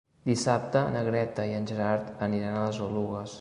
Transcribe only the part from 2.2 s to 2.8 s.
aniran a